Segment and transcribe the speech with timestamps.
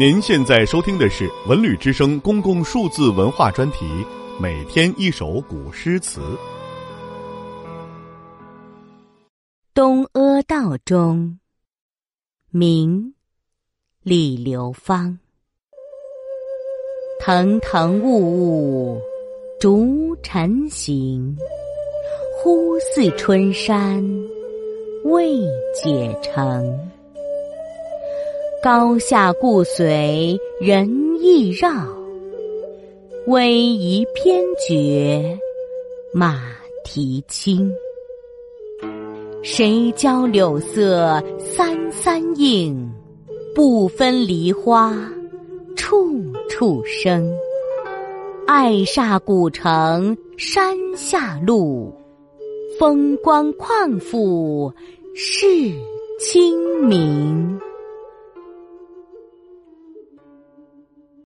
[0.00, 3.84] 您现在收听的是《文旅之声》公共数字文化专题，
[4.40, 6.22] 每天一首古诗词。
[9.74, 11.38] 东阿道中，
[12.50, 13.12] 明，
[14.02, 15.18] 李流芳。
[17.20, 18.98] 腾腾雾雾，
[19.60, 21.36] 逐尘行。
[22.38, 24.02] 忽似春山，
[25.04, 25.42] 未
[25.74, 26.90] 解成。
[28.62, 30.86] 高下顾随人
[31.18, 31.70] 意绕，
[33.26, 35.38] 逶迤偏绝
[36.12, 36.42] 马
[36.84, 37.72] 蹄轻。
[39.42, 42.86] 谁教柳色三三映？
[43.54, 44.94] 不分梨花
[45.74, 46.20] 处
[46.50, 47.34] 处生。
[48.46, 51.90] 爱煞古城山下路。
[52.78, 54.70] 风光旷复
[55.14, 55.46] 是
[56.18, 57.58] 清明。